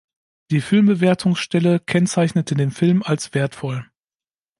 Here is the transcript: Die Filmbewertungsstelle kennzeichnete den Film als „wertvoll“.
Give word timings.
Die 0.49 0.61
Filmbewertungsstelle 0.61 1.79
kennzeichnete 1.79 2.55
den 2.55 2.71
Film 2.71 3.03
als 3.03 3.35
„wertvoll“. 3.35 3.85